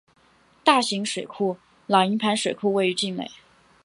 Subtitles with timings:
[0.63, 3.29] 大型水库老营盘水库位于境内。